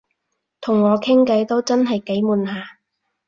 [0.61, 2.79] 同我傾偈都真係幾悶下